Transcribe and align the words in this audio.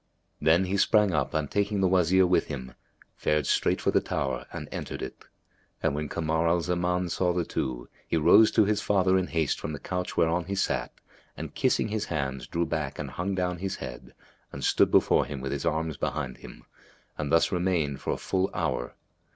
''Then 0.41 0.63
he 0.65 0.77
sprang 0.77 1.13
up 1.13 1.35
and, 1.35 1.47
taking 1.51 1.79
the 1.79 1.87
Wazir, 1.87 2.25
with 2.25 2.47
him, 2.47 2.73
fared 3.15 3.45
straight 3.45 3.79
for 3.79 3.91
the 3.91 4.01
tower 4.01 4.47
and 4.51 4.67
entered 4.71 5.03
it. 5.03 5.25
And 5.83 5.93
when 5.93 6.09
Kamar 6.09 6.47
al 6.47 6.59
Zaman 6.59 7.07
saw 7.09 7.31
the 7.33 7.45
two, 7.45 7.87
he 8.07 8.17
rose 8.17 8.49
to 8.53 8.65
his 8.65 8.81
father 8.81 9.15
in 9.15 9.27
haste 9.27 9.59
from 9.59 9.73
the 9.73 9.79
couch 9.79 10.17
whereon 10.17 10.45
he 10.45 10.55
sat 10.55 10.91
and 11.37 11.53
kissing 11.53 11.89
his 11.89 12.05
hands 12.05 12.47
drew 12.47 12.65
back 12.65 12.97
and 12.97 13.11
hung 13.11 13.35
down 13.35 13.59
his 13.59 13.75
head 13.75 14.15
and 14.51 14.63
stood 14.63 14.89
before 14.89 15.25
him 15.25 15.39
with 15.39 15.51
his 15.51 15.67
arms 15.67 15.97
behind 15.97 16.37
him, 16.37 16.65
and 17.15 17.31
thus 17.31 17.51
remained 17.51 18.01
for 18.01 18.13
a 18.13 18.17
full 18.17 18.49
hour. 18.55 18.95